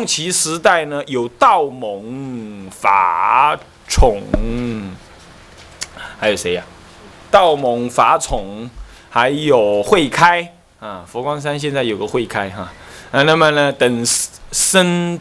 [0.00, 3.54] 宋齐时代呢，有道盟、法
[3.86, 4.22] 宠，
[6.18, 6.64] 还有谁呀？
[7.30, 8.70] 道盟、法宠，
[9.10, 11.04] 还有慧开啊。
[11.06, 12.72] 佛光山现在有个慧开哈
[13.12, 13.22] 啊。
[13.24, 14.02] 那么呢，等
[14.50, 15.20] 僧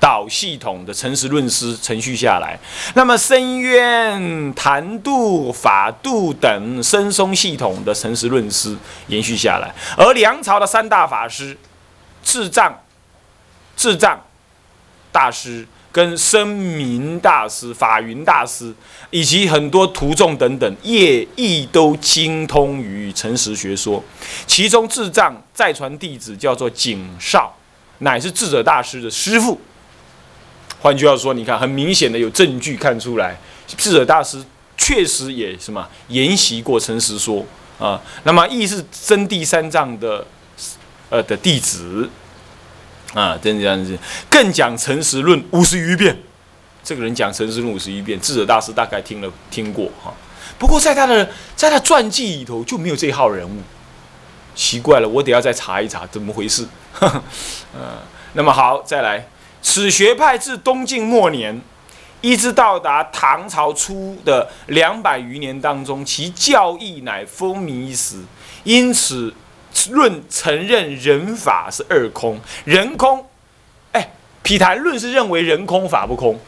[0.00, 2.58] 导系统的诚实论师程序下来，
[2.94, 8.74] 那么深渊、谈度、法度等深松系统的诚实论师
[9.08, 11.54] 延续下来，而梁朝的三大法师
[12.24, 12.74] 智藏。
[13.76, 14.18] 智藏
[15.12, 18.74] 大师跟声明大师、法云大师
[19.10, 24.02] 以及很多徒众等等，业亦都精通于诚实学说。
[24.46, 27.56] 其中智藏再传弟子叫做景少，
[27.98, 29.58] 乃是智者大师的师父。
[30.80, 33.38] 换句话说，你看很明显的有证据看出来，
[33.78, 34.44] 智者大师
[34.76, 37.44] 确实也什么研习过诚实说
[37.78, 37.98] 啊。
[38.24, 40.26] 那么亦是真谛三藏的
[41.08, 42.10] 呃的弟子。
[43.14, 43.96] 啊，真这样子，
[44.28, 46.16] 更讲诚实论五十余遍。
[46.84, 50.12] 这个人讲诚实论五十余遍，智者大师大概听了听过哈。
[50.58, 53.60] 不过在他的在他传记里头就没有这号人物，
[54.54, 56.66] 奇怪了，我得要再查一查怎么回事。
[57.00, 57.22] 嗯，
[58.34, 59.26] 那么好，再来，
[59.60, 61.60] 此学派自东晋末年
[62.20, 68.16] 一直到达唐朝初的两百余年当中，其教义乃风靡一时，
[68.64, 69.32] 因此。
[69.90, 73.24] 论承认人法是二空，人空，
[73.92, 74.10] 哎，
[74.42, 76.38] 毗昙论是认为人空法不空，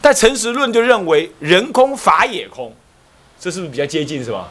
[0.00, 2.74] 但诚实论就认为人空法也空，
[3.40, 4.48] 这是不是比较接近什么？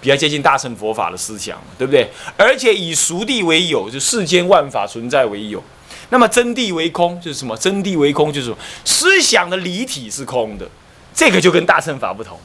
[0.00, 2.10] 比较接近大乘佛法的思想，对不对？
[2.36, 5.62] 而且以熟地为有，就世间万法存在为有，
[6.08, 7.54] 那么真谛为空，就是什么？
[7.58, 10.66] 真谛为空就是思想的离体是空的，
[11.12, 12.38] 这个就跟大乘法不同，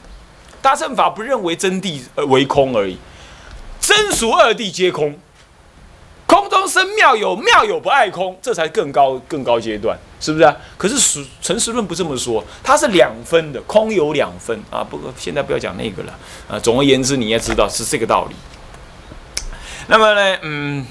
[0.60, 2.98] 大乘法不认为真谛为空而已。
[3.80, 5.16] 真俗二谛皆空，
[6.26, 10.56] 空中生妙有，妙有不爱空，这才更高更高阶段，是不是啊？
[10.76, 14.82] 可是实诚实论不这么说，它是两分的，空有两分啊。
[14.82, 16.58] 不过现在不要讲那个了啊。
[16.58, 18.34] 总而言之，你也知道是这个道理。
[19.86, 20.84] 那么呢，嗯，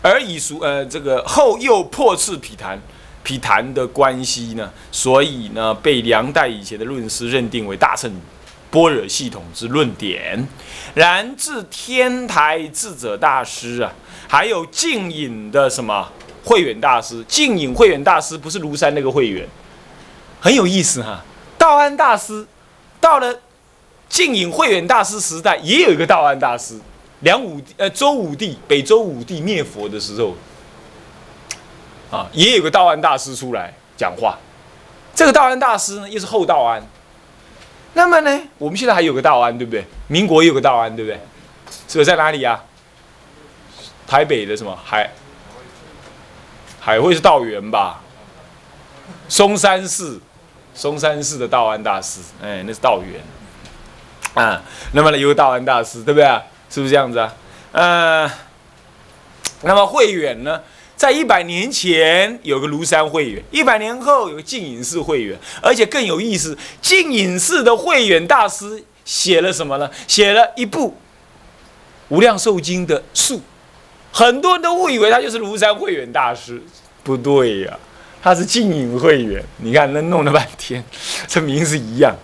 [0.00, 2.80] 而以俗呃这个后又破斥毗昙，
[3.24, 8.12] 毗昙的关系呢，所以呢被梁代以前的论师认定为大乘。
[8.72, 10.48] 般若系统之论点，
[10.94, 13.92] 然至天台智者大师啊，
[14.26, 16.10] 还有净隐的什么
[16.42, 19.46] 慧远大师，净隐慧远大师不是庐山那个慧远，
[20.40, 21.22] 很有意思哈。
[21.58, 22.46] 道安大师
[22.98, 23.40] 到了
[24.08, 26.80] 净隐慧远大师时代，也有一个道安大师，
[27.20, 30.34] 梁武呃周武帝北周武帝灭佛的时候，
[32.10, 34.38] 啊，也有个道安大师出来讲话。
[35.14, 36.82] 这个道安大师呢，又是后道安。
[37.94, 39.84] 那么呢，我们现在还有个道安，对不对？
[40.08, 41.20] 民国也有个道安，对不对？
[41.88, 42.60] 是在哪里呀？
[44.06, 45.10] 台北的什么海
[46.80, 48.00] 海会是道元吧？
[49.28, 50.20] 松山寺，
[50.74, 53.20] 松山寺的道安大师，哎，那是道元
[54.34, 54.62] 啊。
[54.92, 56.26] 那么呢，有个道安大师，对不对？
[56.70, 57.34] 是不是这样子啊？
[57.72, 58.30] 嗯。
[59.64, 60.60] 那么慧远呢？
[60.96, 69.90] 在一百年前有个庐山会员，一百年后有个净隐寺会员，而且更有意思，净隐寺的慧远大师写了什么呢？
[70.06, 70.90] 写了一部
[72.08, 73.40] 《无量寿经》的述，
[74.12, 76.62] 很多人都误以为他就是庐山慧远大师，
[77.02, 77.78] 不对呀，
[78.22, 79.42] 他是净隐慧远。
[79.56, 80.84] 你看那弄了半天，
[81.26, 82.14] 这名字一样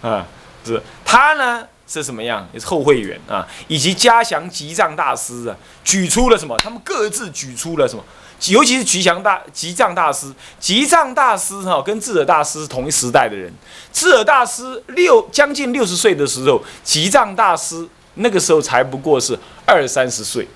[0.00, 0.26] 啊，
[0.64, 1.66] 是他呢
[2.00, 2.48] 是什么样？
[2.52, 6.56] 也是后会员啊，以及嘉祥吉藏大师啊，举出了什么？
[6.58, 8.04] 他们各自举出了什么？
[8.48, 13.52] 尤其是吉祥大吉藏大师，吉藏大师哈跟智者大师是同一时代的人。
[13.92, 20.48] 智者大师六将近六十岁的时候，吉藏大师那个时候才不过是二三十岁，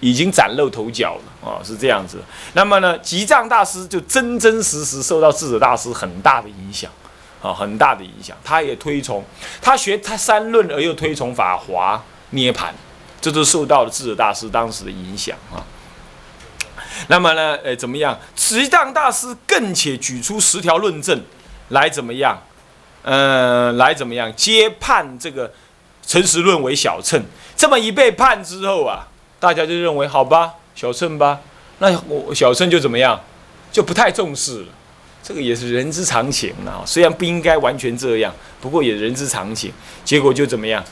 [0.00, 2.18] 已经崭露头角了啊，是这样子。
[2.52, 6.90] 那么呢，吉藏大师就真真实实受到智者大师很大的影响
[7.44, 8.34] 啊，很大的影响。
[8.42, 9.22] 他也推崇
[9.60, 12.74] 他学他三论，而又推崇法华涅盘，
[13.20, 15.60] 这都受到了智者大师当时的影响啊。
[17.08, 18.18] 那么呢，呃，怎么样？
[18.34, 21.22] 慈藏大师更且举出十条论证，
[21.68, 22.42] 来怎么样？
[23.02, 24.34] 嗯，来怎么样？
[24.34, 25.52] 皆判这个
[26.06, 27.22] 诚实论为小乘。
[27.54, 29.06] 这么一被判之后啊，
[29.38, 31.40] 大家就认为好吧，小乘吧。
[31.80, 33.20] 那我小乘就怎么样？
[33.70, 34.68] 就不太重视了。
[35.24, 36.84] 这个也是人之常情啊。
[36.86, 39.72] 虽然不应该完全这样，不过也人之常情。
[40.04, 40.84] 结果就怎么样？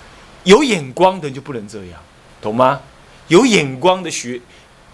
[0.45, 2.01] 有眼光的人就不能这样，
[2.41, 2.81] 懂吗？
[3.29, 4.41] 有眼光的学。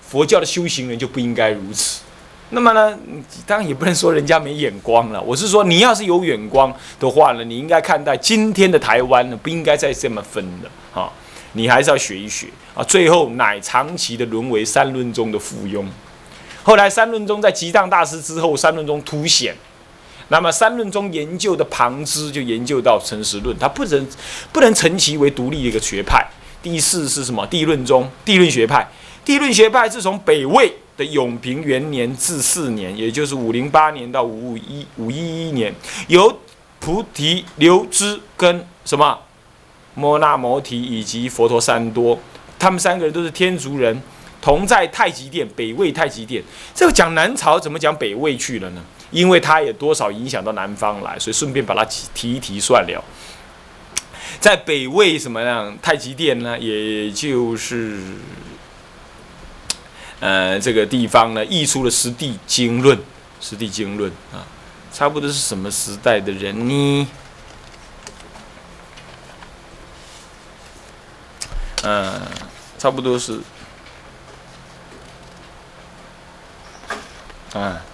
[0.01, 2.01] 佛教的修行人就不应该如此。
[2.49, 2.99] 那么呢，
[3.47, 5.21] 当然也不能说人家没眼光了。
[5.21, 11.13] 我是说，你要是有眼光的话呢，你应该看待今天的台湾呢，不应该再这么分的啊。
[11.53, 12.83] 你还是要学一学啊。
[12.85, 15.85] 最后乃长期的沦为三论中的附庸
[16.69, 19.57] 后来三论宗在吉藏大师之后，三论宗凸显。
[20.29, 24.07] 那么三论中研究的旁支就研究到诚实论，它不能
[24.53, 26.29] 不能成其为独立的一个学派。
[26.63, 27.47] 第四是什么？
[27.47, 28.87] 地论中地论学派，
[29.25, 35.75] 地论学派自从北魏的永平元年至四年，也就是五零八年到五五一五一一年，
[36.09, 36.39] 由
[36.81, 39.19] 菩提流支跟什么
[39.95, 42.19] 摩那摩提以及佛陀三多，
[42.59, 43.99] 他们三个人都是天竺人，
[44.41, 46.43] 同在太极殿，北魏太极殿。
[46.75, 48.83] 这个讲南朝怎么讲北魏去了呢？
[49.11, 53.05] 因为它也多少影响到南方来，所以顺便把它提一提算了。
[54.39, 56.59] 在北魏什么样太极殿呢？
[56.59, 58.01] 也就是
[60.21, 62.97] 呃这个地方呢，译出了《十地经论》。
[63.41, 64.47] 《十地经论》啊，
[64.93, 67.09] 差不多是什么时代的人呢？
[71.85, 72.21] 嗯，
[72.77, 73.41] 差不多是，
[77.59, 77.85] 啊。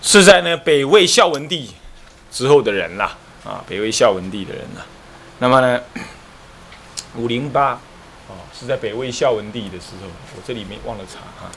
[0.00, 1.70] 是在呢北魏孝文帝
[2.30, 4.84] 之后的人啦，啊，北魏孝文帝的人啦。
[5.38, 5.80] 那么呢，
[7.16, 7.80] 五零八
[8.28, 11.50] 哦，是在北魏孝文帝的时候，我这里面忘了查哈。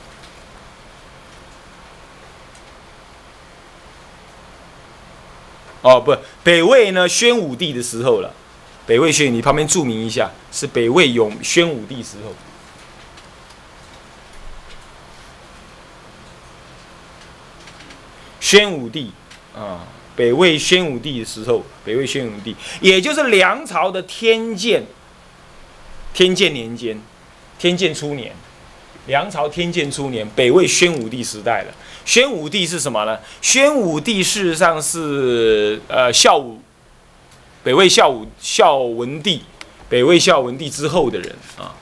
[5.82, 8.34] 哦，不，北魏呢宣武帝的时候了。
[8.88, 12.34] 北魏宣，你旁边注明一下，是北魏永宣武帝时候。
[18.40, 19.12] 宣武帝
[19.56, 24.84] 啊，北魏宣武帝的时候，北魏宣武帝，也就是梁朝的天监，
[26.14, 27.02] 天监年间，
[27.58, 28.36] 天监初年，
[29.08, 31.74] 梁朝天监初年，北魏宣武帝时代了。
[32.06, 33.18] 宣武帝是什么呢？
[33.42, 36.62] 宣武帝事实上是呃孝武，
[37.66, 39.42] 北魏孝武孝文帝，
[39.90, 41.74] 北魏孝文帝之后的人啊。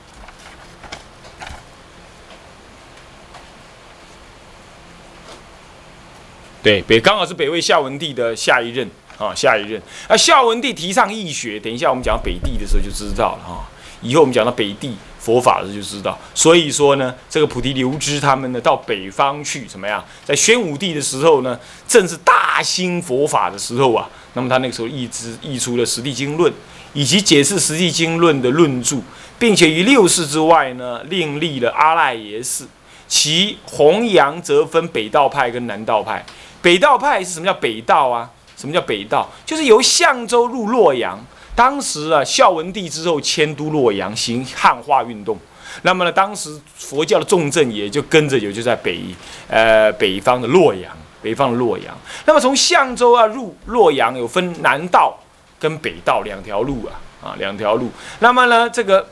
[6.62, 9.78] 对，北刚好是北魏孝文帝的下一任啊，下一任。
[10.08, 13.68] 啊，孝文帝提倡义学，等一下我们讲北帝的时候就知道了哈。
[14.00, 16.18] 以后我们讲到北帝佛法的时候就知道。
[16.34, 20.02] 所以说呢，这个菩提流支他们呢到北方去怎么样？
[20.24, 24.08] 在宣武帝的时候呢，正是大兴佛法的时候啊。
[24.34, 26.52] 那么他那个时候译之译出了《十地经论》，
[26.92, 28.98] 以及解释《十地经论》的论著，
[29.38, 32.64] 并且于六世之外呢，另立了阿赖耶识。
[33.06, 36.24] 其弘扬则分北道派跟南道派。
[36.62, 38.30] 北道派是什么叫北道啊？
[38.56, 39.28] 什么叫北道？
[39.44, 41.22] 就是由象州入洛阳。
[41.54, 45.38] 当时啊，孝文帝之后迁都洛阳，行汉化运动。
[45.82, 49.00] 那么呢，当时佛教的重镇也就跟着有就在北，
[49.48, 51.96] 呃，北方的洛阳，北方洛阳。
[52.26, 55.18] 那么从象州啊入洛阳，有分南道
[55.58, 56.92] 跟北道两条路啊，
[57.28, 57.90] 啊，两条路。
[58.18, 59.08] 那么呢，这个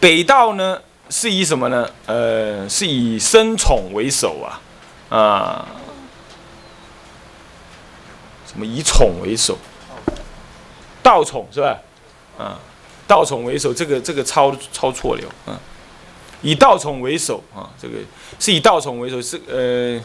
[0.00, 1.88] 北道呢是以什么呢？
[2.06, 4.60] 呃，是以生宠为首啊。
[5.08, 5.66] 啊，
[8.46, 9.56] 什么以宠为首？
[11.02, 11.78] 道宠是吧？
[12.38, 12.58] 啊，
[13.06, 15.22] 道宠为首，这个这个抄抄错了。
[15.46, 15.56] 嗯，
[16.42, 17.94] 以道宠为首啊，这个
[18.38, 20.00] 是以道宠为首，是呃，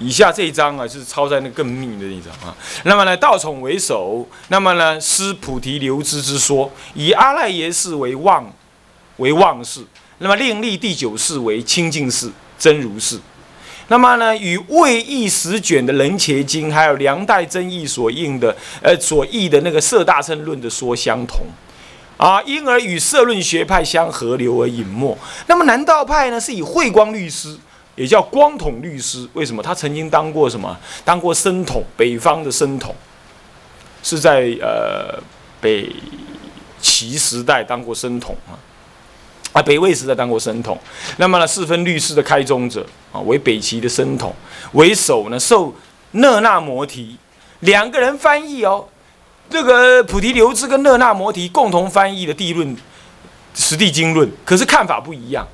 [0.00, 2.56] 以下这一章啊，就是抄在那更密的那章啊。
[2.84, 8.50] 那么呢，道宠为首，那么呢，施菩提流支之说，以阿赖耶识为望，
[9.18, 9.84] 为望事。
[10.22, 13.20] 那么另立第九世为清净世真如寺，
[13.88, 21.46] 那么呢，与魏译十卷的《楞伽经》还有梁代真译所印的呃所译的那个《色大乘论》的说相同，
[22.18, 25.16] 啊，因而与色论学派相合流而隐没。
[25.46, 27.56] 那么南道派呢，是以慧光律师，
[28.00, 29.62] 也叫光统律师，为什么？
[29.62, 30.74] 他曾经当过什么？
[31.04, 32.94] 当过僧统，北方的僧统，
[34.02, 35.22] 是在呃
[35.60, 35.86] 北
[36.80, 38.56] 齐时代当过僧统啊。
[39.52, 40.78] 啊，北魏时代当过僧统，
[41.18, 44.34] 那么呢，四分律师的开宗者啊，为北齐的僧统
[44.72, 45.74] 为首呢，受
[46.12, 47.18] 讷那摩提
[47.58, 48.88] 两个人翻译哦，
[49.50, 52.66] 这个菩提流支跟讷那摩提共同翻译的《地论》
[53.54, 55.46] 《实地经论》，可是看法不一样，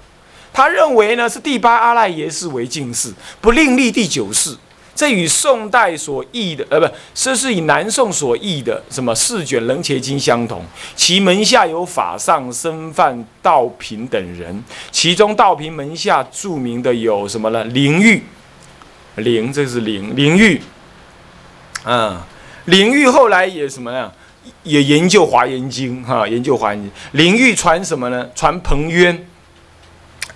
[0.56, 4.56] 他认为呢是第八阿赖耶识为净世，不另立第九世。
[4.94, 10.64] 这与宋代所译的，呃，不，这是以南宋所译的什么四卷楞伽经相同。
[10.94, 17.62] 其门下有法上僧范道平等人，其中道平门下著名的有什么呢？
[17.64, 18.22] 灵玉，
[19.16, 20.62] 灵，这是灵，灵玉，
[21.84, 22.26] 啊，
[22.64, 24.10] 灵玉后来也什么呀？
[24.62, 26.90] 也研究华严经，哈，研究华严经。
[27.12, 28.26] 灵玉传什么呢？
[28.34, 29.26] 传彭渊，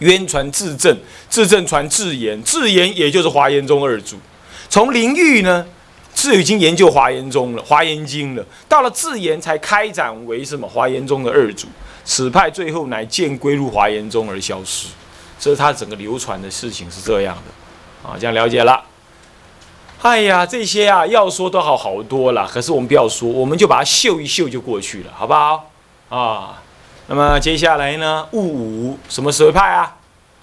[0.01, 0.95] 渊传智正，
[1.31, 4.17] 智正传智严，智严也就是华严宗二祖。
[4.69, 5.65] 从灵玉呢，
[6.15, 8.45] 是已经研究华严宗了，华严经了。
[8.69, 11.67] 到了自言才开展为什么华严宗的二祖。
[12.05, 14.89] 此派最后乃渐归入华严宗而消失。
[15.39, 18.83] 这是他整个流传的事情是这样的啊，这样了解了。
[20.03, 25.71] 哎呀，这些啊要说都好好多了，可是我们不要说，我们就把它秀一秀就过去了，好不好？
[26.09, 26.63] 啊，
[27.11, 28.25] 那么接下来呢？
[28.31, 29.97] 戊午什么学派啊？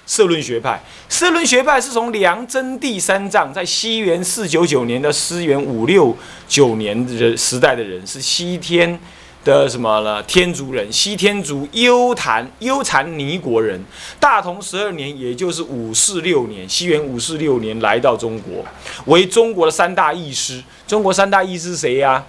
[0.06, 0.84] 社论学派。
[1.08, 6.14] 社论学派是从梁真谛三藏在西元四九九年到西元五六
[6.46, 9.00] 九年的时代的人，是西天。
[9.46, 10.22] 的什么了？
[10.24, 13.82] 天竺人，西天竺幽檀幽禅尼国人，
[14.20, 18.66] 大同十二年，也就是五四六年，西元五四六年来到中国，
[19.06, 20.62] 为中国的三大义师。
[20.86, 22.26] 中国三大义师谁呀？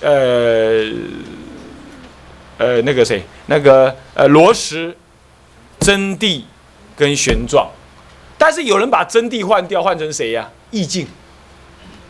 [0.00, 0.90] 呃
[2.60, 3.22] 呃，那个谁？
[3.46, 4.94] 那个呃罗什、
[5.78, 6.42] 真谛
[6.94, 7.66] 跟玄奘。
[8.36, 10.46] 但是有人把真谛换掉，换成谁呀？
[10.70, 11.06] 义净，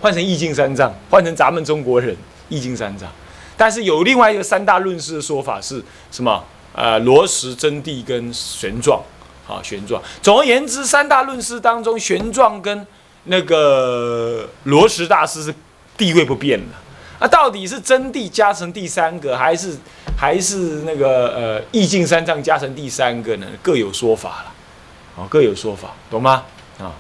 [0.01, 2.17] 换成义净三藏，换成咱们中国人
[2.49, 3.09] 义净三藏。
[3.57, 5.81] 但是有另外一个三大论师的说法是
[6.11, 6.43] 什么？
[6.73, 9.01] 呃，罗什、真谛跟玄奘，
[9.47, 10.01] 啊，玄奘。
[10.21, 12.85] 总而言之，三大论师当中，玄奘跟
[13.25, 15.55] 那个罗什大师是
[15.97, 16.75] 地位不变的。
[17.23, 19.77] 那到底是真谛加成第三个，还是
[20.21, 23.47] 还是那个呃意境三藏加成第三个呢？
[23.63, 26.45] 各有说法了，啊，各有说法，懂吗？
[26.79, 26.93] 啊，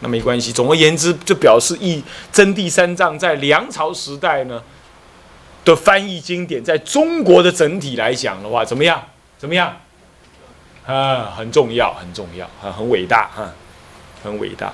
[0.00, 0.52] 那没关系。
[0.52, 2.02] 总而言之，就表示意
[2.32, 4.60] 真谛三藏在梁朝时代呢。
[5.62, 9.00] 的翻译经典，在中国的整体来讲的话，怎么样？
[9.38, 9.76] 怎么样？
[10.86, 13.52] 啊，很重要，很重要，很很伟大，哈，
[14.24, 14.72] 很伟大，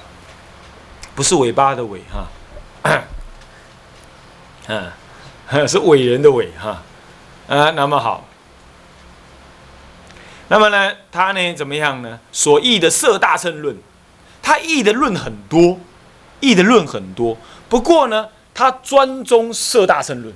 [1.16, 3.02] 不是尾巴的尾，哈，
[4.68, 6.80] 嗯， 是伟人的伟，哈，
[7.48, 8.24] 啊，那么好，
[10.48, 12.18] 那么呢，他呢怎么样呢？
[12.32, 13.74] 所译的《色大乘论》，
[14.42, 15.78] 他译的论很多，
[16.40, 17.36] 译的论很多，
[17.68, 20.32] 不过呢，他专宗《色大乘论》。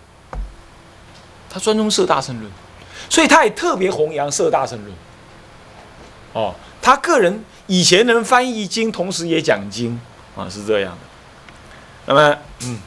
[1.53, 2.49] 他专宗色大乘论，
[3.09, 4.97] 所以他也特别弘扬色大乘论。
[6.33, 10.01] 哦，他个人以前能翻译经，同时也讲经
[10.37, 10.99] 啊，是这样的。
[12.07, 12.79] 那么，嗯，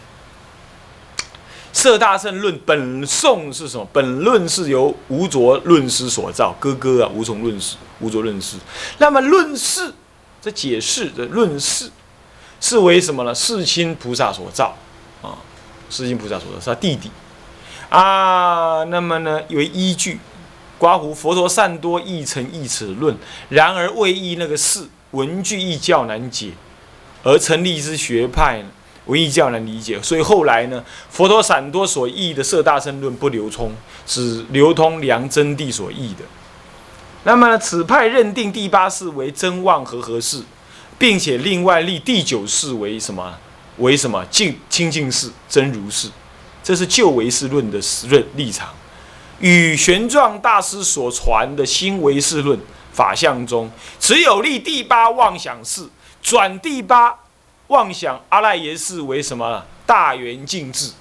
[1.74, 3.86] 色大乘论本颂是什么？
[3.92, 8.58] 本论是由无着论师所造，哥哥啊，无从论师，无着论师。
[9.00, 9.92] 那么论释，
[10.39, 11.89] 这解释的论释
[12.62, 13.34] 是为什么呢？
[13.34, 14.77] 世亲菩萨所造
[15.22, 15.36] 啊，
[15.89, 17.10] 世亲菩萨所造是他弟弟。
[17.89, 19.42] 啊，那么呢？
[19.50, 20.20] 为依据，
[20.77, 23.18] 刮胡佛陀善多译成译此论，
[23.50, 26.51] 然而未译那个释文句亦较难解，
[27.24, 28.70] 而成立之学派呢，
[29.05, 30.01] 文亦较难理解。
[30.01, 33.74] 所以后来呢，佛陀善多所译的色大乘论不流通，
[34.05, 36.24] 只流通梁真谛所译的。
[37.24, 40.41] 那么此派认定第八世为真妄和合世，
[40.98, 43.38] 并且另外立第九世为什么？
[43.77, 46.07] 为什么净清净世真如世？
[46.62, 48.69] 这是旧唯识论的论立场，
[49.39, 52.60] 与玄奘大师所传的新唯识论
[52.91, 55.88] 法相中，只有立第八妄想世，
[56.22, 57.13] 转第八
[57.67, 60.91] 妄想阿赖耶识为什么大圆净智，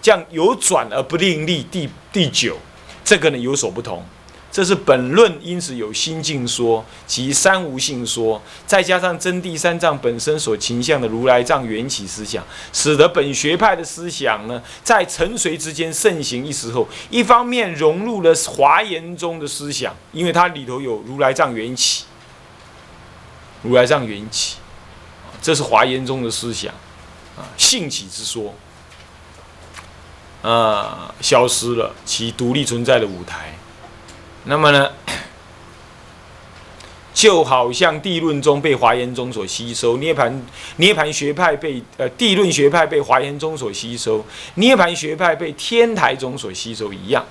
[0.00, 2.56] 这样有转而不另立第第九，
[3.04, 4.04] 这个呢有所不同。
[4.50, 12.42] 这是本论，因此有心境说及三无性说，再加上真谛三藏本身所倾向的如来藏缘起思想，
[12.72, 22.04] 使得本学派的思想呢，在沉睡之间盛行一时候，一方面融入了华严中的思想，因为它里头有如来藏缘起，
[23.60, 24.56] 如来藏缘起，
[25.40, 26.72] 这是华严中的思想，
[27.36, 28.54] 啊，兴起之说，
[30.42, 33.54] 啊，消失了其独立存在的舞台。
[34.44, 34.90] 那么呢，
[37.14, 40.44] 就好像地论中被华严中所吸收，涅盘
[40.76, 44.24] 涅盘学派被呃地论学派被华严中所吸收，
[44.54, 47.24] 涅盘学派被天台中所吸收一样。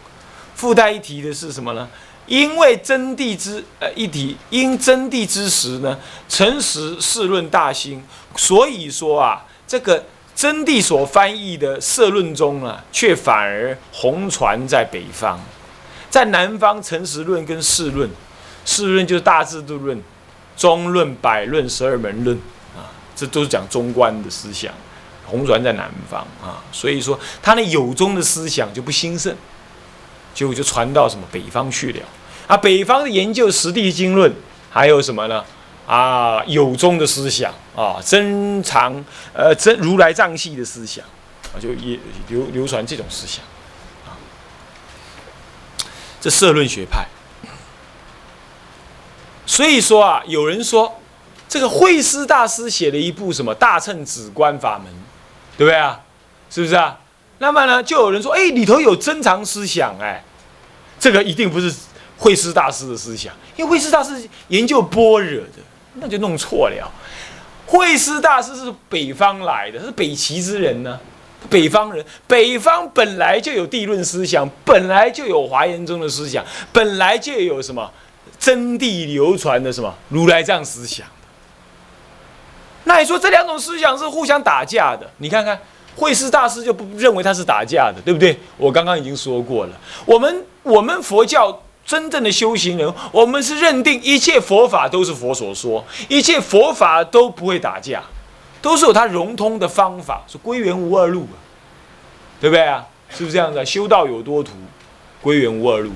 [0.56, 1.88] 附带一提的是什么呢？
[2.28, 8.04] 因为真谛之呃一体，因真谛之时呢，诚实世论大兴，
[8.36, 10.04] 所以说啊，这个
[10.36, 15.40] 真谛所翻译的社论中啊，却反而红传在北方。
[16.10, 18.10] 在南方，诚实论跟世论，
[18.66, 20.02] 世论就是大制度论、
[20.56, 22.38] 中论、百论、十二门论
[22.76, 24.74] 啊，这都是讲中观的思想。
[25.26, 29.36] 红传在南方啊，所以说他那有宗的思想就不兴盛，
[30.36, 32.00] 就就传到什么北方去了。
[32.46, 34.32] 啊，北方的研究实地经论，
[34.70, 35.44] 还有什么呢？
[35.88, 41.04] 啊，有宗的思想啊，真藏呃真如来藏系的思想
[41.54, 43.44] 啊，就也流流传这种思想
[44.06, 44.14] 啊。
[46.20, 47.06] 这社论学派，
[49.46, 51.00] 所以说啊，有人说，
[51.48, 54.88] 这个慧思大师写了一部什么《大乘止观法门》，
[55.58, 56.02] 对不对啊？
[56.50, 57.00] 是不是啊？
[57.40, 60.24] 那么呢，就有人说，哎，里头有珍藏思想，哎，
[61.00, 61.74] 这个一定不是
[62.18, 65.62] 慧师大师的思想，因为慧师大师研究般若的，
[65.96, 66.92] 那就弄错了。
[67.68, 71.00] 慧师大师是北方来的，是北齐之人呢，
[71.50, 77.92] 北方人，北方本来就有地论思想，本来就有华严宗的思想，本来就有什么
[78.40, 81.06] 真谛流传的什么如来藏思想。
[82.86, 85.10] 那你说这两种思想是互相打架的？
[85.18, 85.60] 你看看
[85.96, 88.38] 慧师大师就不认为他是打架的，对不对？
[88.58, 91.62] 我刚刚已经说过了，我们我们佛教。
[91.86, 98.02] 真正的修行人，我们是认定一切佛法都是佛所说，一切佛法都不会打架，
[98.60, 101.38] 都是有它融通的方法，是归元无二路啊，
[102.42, 102.84] 对不对啊？
[103.12, 103.64] 是不是这样子？
[103.64, 104.54] 修道有多途，
[105.22, 105.92] 归元无二路，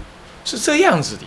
[0.46, 1.24] 是这样子的。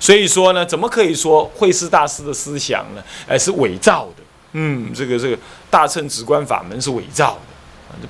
[0.00, 3.04] 所以说呢，怎么可以说慧师大师的思想呢？
[3.28, 4.22] 哎，是伪造的。
[4.52, 7.40] 嗯，这个这个大乘直观法门是伪造的，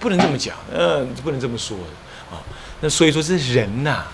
[0.00, 2.42] 不能这么讲，嗯，不能这么说的啊。
[2.80, 4.04] 那所以说，这人呐。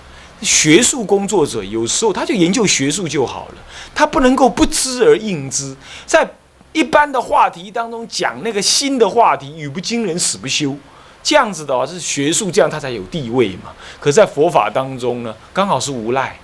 [0.42, 3.54] 学术工作者有时候他就研究学术就好了，
[3.94, 5.76] 他不能够不知而应之。
[6.04, 6.28] 在
[6.72, 10.76] 一般的话题当中讲那个新的话题，语不惊人死不休，
[11.22, 13.70] 这样子的话是学术，这样他才有地位嘛。
[14.00, 16.36] 可是在佛法当中呢，刚好是无赖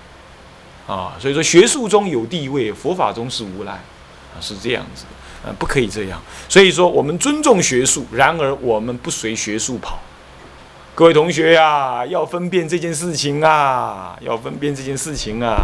[0.87, 5.03] 啊，所以说学术中有地位，佛法中是无赖啊，是这样子
[5.43, 6.21] 啊，不可以这样。
[6.47, 9.99] 所以说我们尊重学术，然而我们不随学术跑。
[10.95, 15.55] 各位同学呀，要分辨这件事情啊，要分辨这件事情啊。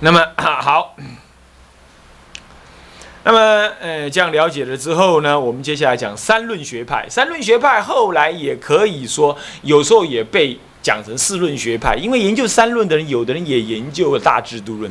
[0.00, 0.96] 那么 好，
[3.22, 3.38] 那么
[3.80, 7.06] 呃，这样了解了之后呢，我们接下来讲三论学派。
[7.08, 14.90] 三论学派后来也可以说，有时候也被讲成四论学派，因为研究三论的人，有的人也研究了大制度论，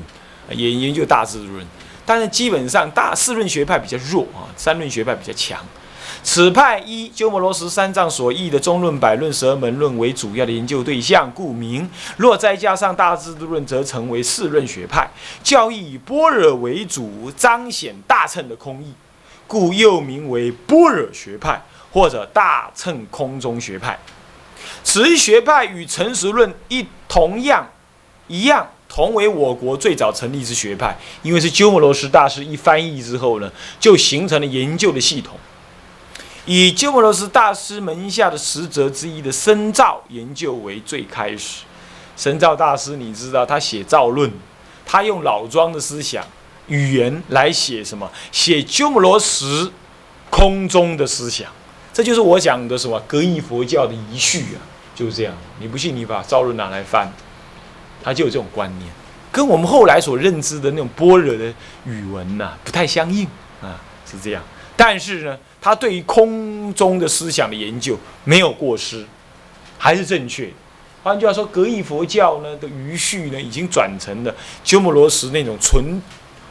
[0.52, 1.66] 也研究大制度论，
[2.06, 5.60] 但是基本上大四论学派比较弱啊，三论学派比较强。
[6.24, 11.90] 此派依鸠摩罗什三藏所译的中论、百论、十二门论为主要的研究对象，故名。
[12.18, 15.10] 若再加上大智度论，则成为四论学派。
[15.44, 18.94] 教义以般若为主，彰显大乘的空义，
[19.48, 21.60] 故又名为般若学派
[21.92, 23.98] 或者大乘空中学派。
[24.84, 27.68] 此一学派与成实论一同样
[28.28, 30.98] 一样，同为我国最早成立之学派。
[31.24, 33.50] 因为是鸠摩罗什大师一翻译之后呢，
[33.80, 35.38] 就形成了研究的系统。
[36.46, 41.62] 以鸠摩罗什大师门下的十哲之一的深造研究为最开始。
[42.18, 44.30] 深造大师，你知道他写造论，
[44.86, 46.26] 他用老庄的思想
[46.68, 48.12] 语言来写什么？
[48.34, 49.72] 写鸠摩罗什
[50.30, 51.50] 空中的思想。
[51.94, 54.60] 这就是我讲的什么格义佛教的遗绪啊，
[54.94, 55.34] 就是这样。
[55.60, 57.12] 你不信，你把造论拿来翻，
[58.04, 58.92] 他就有这种观念，
[59.32, 61.54] 跟我们后来所认知的那种般若的
[61.86, 63.26] 语文呐不太相应
[63.62, 64.44] 啊，是这样。
[64.76, 65.38] 但是呢？
[65.64, 69.06] 他对于空中的思想的研究没有过失，
[69.78, 70.50] 还是正确。
[71.04, 76.02] 换句话说，格义佛教呢的余绪呢，已经转成了鸠摩罗什那种纯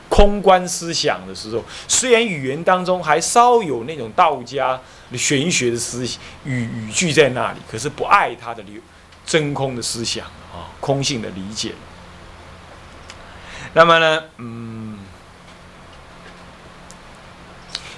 [0.08, 4.80] 空观思想的时候，虽然语言当中还稍有那种道家
[5.14, 8.80] 玄学的思想语语句在那里，可是不爱他的流
[9.26, 11.74] 真空的思想啊，空性的理解。
[13.72, 14.98] 那么呢，嗯。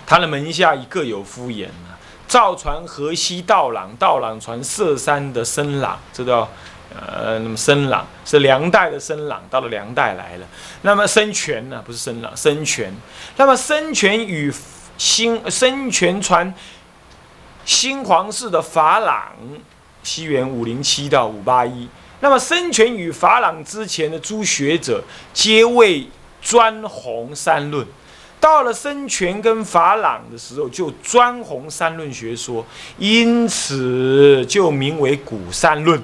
[0.04, 1.96] 他的门下已各有敷衍啊，
[2.28, 6.46] 赵传河西道朗，道朗传色山的僧朗，这叫
[6.94, 10.46] 呃，那么僧朗是梁代的僧朗，到了梁代来了。
[10.82, 12.94] 那么僧权呢，不是僧朗，僧权。
[13.38, 14.52] 那么僧权与
[14.98, 16.52] 新僧权传
[17.64, 19.32] 新皇室的法朗，
[20.02, 21.88] 西元五零七到五八一。
[22.22, 25.02] 那么僧权与法朗之前的诸学者，
[25.34, 26.06] 皆为
[26.40, 27.84] 专弘三论。
[28.38, 32.64] 到了僧权跟法朗的时候，就专弘三论学说，
[32.96, 36.00] 因此就名为古三论。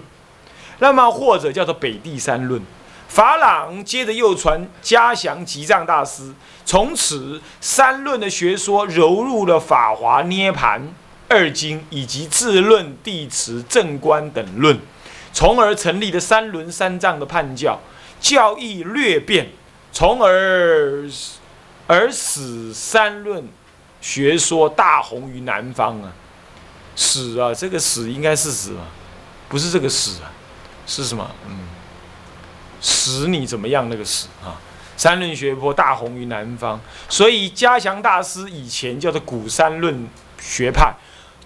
[0.81, 2.61] 那么或者叫做北地三论。
[3.07, 10.83] 法朗接着又传嘉祥吉藏大师，从此三论的学说融入了法华、涅盘
[11.28, 14.78] 二经以及智论、地持、正观等论，
[15.32, 17.78] 从而成立了三轮三藏的判教，
[18.20, 19.50] 教义略变，
[19.92, 21.08] 从而。
[21.90, 23.48] 而使三论
[24.02, 26.12] 学说大红于南方啊，
[26.94, 28.78] 使啊，这个使应该是什么？
[29.48, 30.30] 不是这个使啊，
[30.86, 31.30] 是什么？
[31.46, 31.60] 嗯，
[32.82, 33.88] 使你怎么样？
[33.88, 34.60] 那个使啊，
[34.98, 40.06] 三论学波大红于南方，所以嘉祥大师以前叫做古三论
[40.38, 40.94] 学派，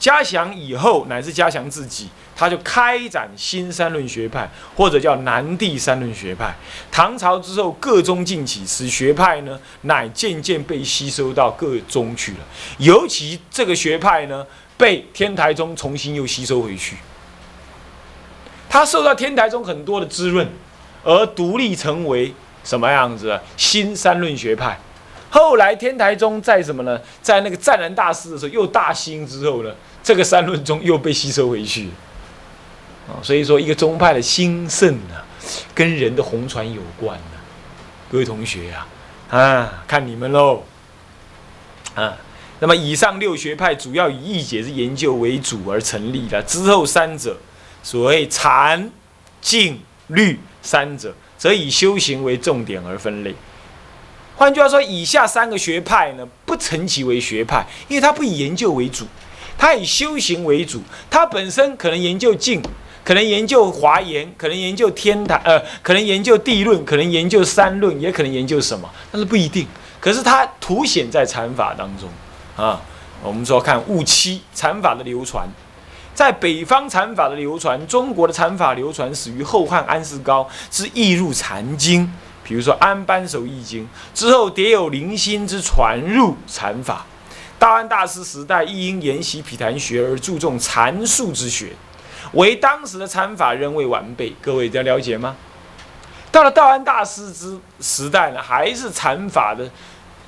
[0.03, 6.53] 嘉祥以后乃至嘉祥自己，他就开展新三论学派，或者叫南地三论学派。
[6.91, 12.39] 唐朝之后，各宗尽起，此学派呢，乃渐渐被吸收到各宗去了。
[12.79, 14.45] 尤其这个学派呢，
[14.77, 16.97] 被天台宗重新又吸收回去。
[18.69, 20.49] 他受到天台宗很多的滋润，
[21.05, 22.35] 而独立成为
[22.65, 23.39] 什么样子？
[23.57, 24.81] 新三论学派。
[25.31, 27.01] 后来天台宗在什么呢？
[27.23, 31.89] 在那个湛然大师的时候又大兴之后呢，这个三论宗又被吸收回去。
[33.09, 35.27] 啊，所以说一个宗派的兴盛啊，
[35.75, 37.25] 跟人的红传有关呢。
[38.11, 38.87] 各位同学呀，
[39.31, 40.63] 啊，看你们喽。
[41.95, 42.17] 啊，
[42.61, 47.37] 那么以上六学派主要以义解之研究为主而成立的，之后三者，
[47.83, 48.91] 所谓禅、
[49.41, 53.35] 净、律三者，则以修行为重点而分类。
[54.37, 59.07] 换句话说，以下三个学派呢，不称其为学派，因为它不以研究为主，
[59.57, 60.83] 它以修行为主。
[61.11, 62.63] 它本身可能研究静，
[63.05, 69.67] 可能研究华严，可能研究天台，呃，可能研究地论，可能研究三论，也可能研究什么，但是不一定。
[70.01, 72.09] 可是它凸显在禅法当中
[72.57, 72.81] 啊。
[73.25, 75.49] 我们说看戊七禅法的流传，
[76.13, 82.13] 在北方禅法的流传，中国的禅法流传始于后汉安世高之译入禅经。
[82.43, 87.07] 比如说《安般守易经》之后，迭有零星之传入禅法。
[87.63, 91.69] 道安大师时代亦因研习毗昙学而注重禅术之学，
[92.33, 94.35] 为当时的禅法仍未完备。
[94.43, 95.37] 各位要了解吗？
[96.33, 99.71] 到了道安大师之时代呢，还是禅法的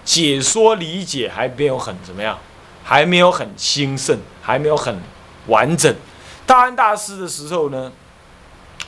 [0.05, 2.39] 解说理解还没有很怎么样，
[2.85, 4.97] 还没有很兴盛，还没有很
[5.49, 5.93] 完整。
[6.47, 7.91] 道安大师的时候呢？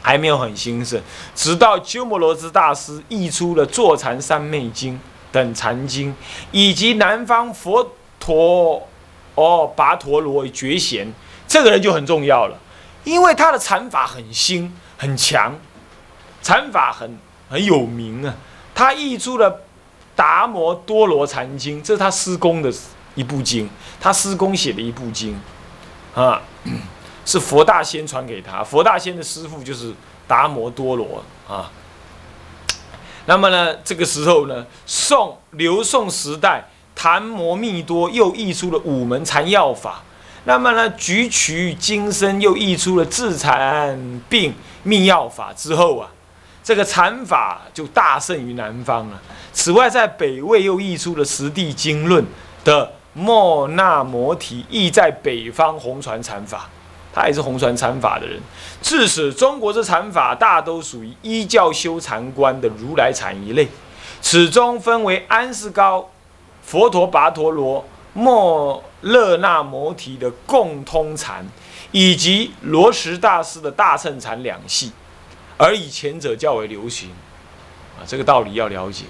[0.02, 1.02] 还没有很兴盛，
[1.34, 4.94] 直到鸠摩罗什大师译出了《坐禅三昧经》
[5.32, 6.14] 等禅经，
[6.52, 8.88] 以及南方佛陀
[9.36, 11.06] 哦跋陀罗觉贤，
[11.46, 12.58] 这个人就很重要了，
[13.04, 15.54] 因为他的禅法很新很强，
[16.42, 17.16] 禅法很
[17.48, 18.34] 很有名啊。
[18.74, 19.50] 他译出了
[20.16, 22.72] 《达摩多罗禅经》，这是他师公的
[23.14, 25.40] 一部经，他师公写的一部经
[26.14, 26.42] 啊。
[27.24, 29.92] 是佛大仙传给他，佛大仙的师傅就是
[30.28, 31.70] 达摩多罗啊。
[33.26, 40.02] 那么呢，这个时候呢，宋刘宋时代，昙摩密多又译出了五门禅药法。
[40.44, 46.08] 那么呢，举取金身又译出了治禅病密药法之后啊，
[46.64, 49.20] 这个禅法就大胜于南方了。
[49.52, 52.24] 此外，在北魏又译出了十地经论
[52.64, 56.68] 的莫那摩提，亦在北方红传禅法。
[57.12, 58.38] 他也是红传禅法的人，
[58.82, 63.66] 致使中国之禅法大都属于依教修禅观的如来禅一类。
[64.20, 66.06] 始终分为安世高、
[66.66, 71.46] 佛陀跋陀罗、莫勒那摩提的共通禅，
[71.92, 74.90] 以及罗什大师的大乘禅两系，
[75.56, 77.10] 而以前者较为流行。
[77.96, 79.04] 啊，这个道理要了解。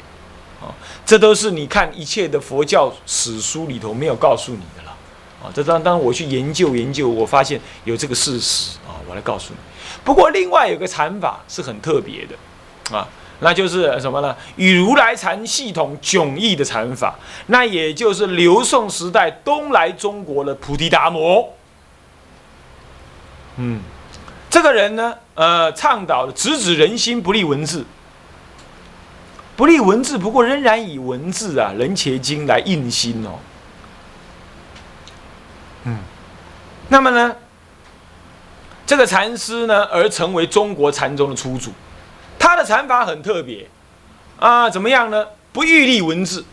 [0.61, 0.69] 啊，
[1.07, 4.91] 这都是你看一切的佛教史书里头没有告诉你的了
[5.43, 5.49] 啊。
[5.55, 9.59] 这当当我去研究研究，我发现有这个事实啊，我来告诉你。
[10.05, 13.09] 不过另外有个禅法是很特别的啊，
[13.41, 14.35] 那就是什么呢？
[14.57, 17.15] 与如来禅系统迥异的禅法，
[17.47, 21.53] 那也就是刘宋时代东来中国的菩提达摩。
[23.57, 23.81] 嗯，
[24.49, 27.85] 这个人呢，呃，倡导的直指人心，不立文字，
[29.55, 33.39] 不立文字，不过仍然以文字啊，人切经来印心哦。
[35.85, 35.99] 嗯，
[36.89, 37.37] 那么呢，
[38.87, 41.71] 这个禅师呢，而成为中国禅宗的初祖，
[42.47, 43.69] 他的禅法很特别
[44.39, 45.27] 啊，怎么样呢？
[45.53, 46.45] 不欲立文字，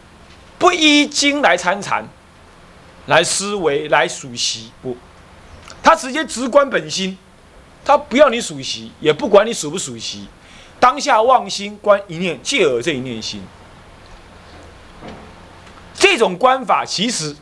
[0.57, 2.03] 不依经来参禅，
[3.05, 4.97] 来思维，来数习，不，
[5.83, 7.15] 他直接直观本心，
[7.85, 10.27] 他不要你数习，也不管你数不数习，
[10.79, 13.43] 当下妄心观一念，借耳这一念心，
[15.93, 17.35] 这种观法其实。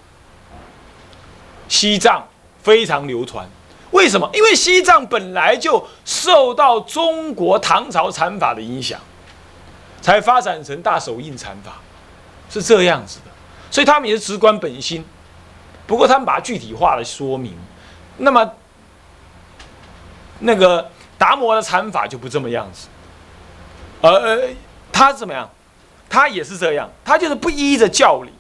[1.70, 2.28] 西藏
[2.62, 3.50] 非常流传，
[3.92, 4.30] 为什么？
[4.34, 9.00] 因为西藏本来就受到中国唐朝禅法的影响，
[10.02, 11.74] 才发展成大手印禅法，
[12.50, 13.26] 是这样子的。
[13.70, 15.06] 所以他们也是直观本心，
[15.88, 17.56] 不过他们把它具体化的说明。
[18.18, 18.54] 那么，
[20.40, 22.88] 那个达摩的禅法就不这么样子，
[24.02, 24.50] 而
[24.92, 25.50] 他怎么样？
[26.10, 28.32] 他也是这样，他就是不依着教理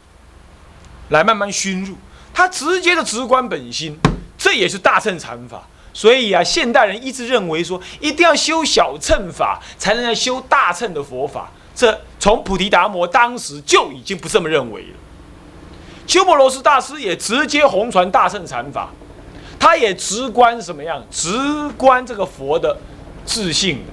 [1.08, 1.96] 来慢慢熏入。
[2.34, 3.98] 他直接的直观本心，
[4.41, 5.62] 这也是大乘禅法。
[5.93, 11.51] 所以啊，现代人一直认为说，一定要修小乘法，才能来修大乘的佛法。
[11.75, 14.88] 这从菩提达摩当时就已经不这么认为了。
[16.08, 18.89] 鸠摩罗什大师也直接红传大乘禅法，
[19.60, 21.06] 他也直观什么样？
[21.12, 21.30] 直
[21.77, 22.75] 观这个佛的
[23.25, 23.84] 自信，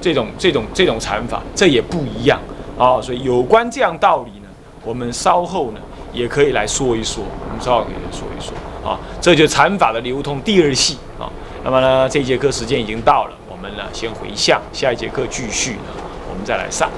[0.00, 2.40] 这种这种这种禅法，这也不一样
[2.78, 3.02] 啊。
[3.02, 4.48] 所以有关这样道理呢，
[4.84, 5.80] 我们稍后呢
[6.16, 8.54] 也可以来说一说，我们稍后可以来说一说
[8.88, 8.98] 啊。
[9.20, 10.96] 这就禅法的流通第二系。
[11.20, 11.30] 啊。
[11.62, 15.92] 那么呢，这节课时间已经到了，我们呢先回向，下一节课继续呢，
[16.30, 16.88] 我们再来上。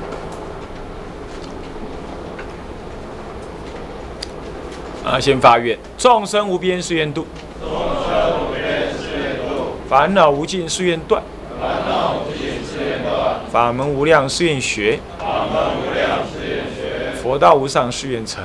[5.04, 7.26] 啊，先发愿，众生无边誓愿度，
[7.62, 11.22] 众生无边誓愿度，烦恼无尽誓愿断，
[11.58, 18.44] 烦恼无尽誓愿断，法门无量誓愿学，法门无量誓愿学，佛道无上誓愿成，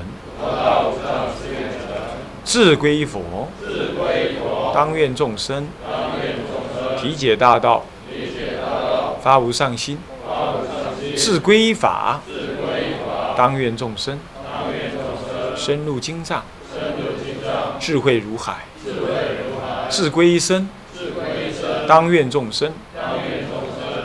[2.44, 7.84] 志归佛，志归佛，当愿众生，当愿众生，体解大道，
[9.22, 14.20] 发无上心，发无上心，志归法，志归法，当愿众生。
[15.56, 16.44] 深入经藏，
[17.80, 18.66] 智慧如海，
[19.90, 20.68] 智归一生，
[21.88, 22.74] 当愿众生，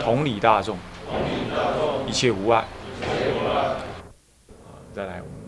[0.01, 0.77] 同理大众，
[2.07, 2.63] 一切无碍。
[4.93, 5.21] 再来，